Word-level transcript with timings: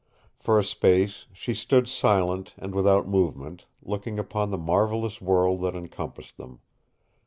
For 0.39 0.57
a 0.57 0.63
space 0.63 1.27
she 1.31 1.53
stood 1.53 1.87
silent 1.87 2.55
and 2.57 2.73
without 2.73 3.07
movement, 3.07 3.67
looking 3.83 4.17
upon 4.17 4.49
the 4.49 4.57
marvelous 4.57 5.21
world 5.21 5.61
that 5.61 5.75
encompassed 5.75 6.37
them. 6.37 6.59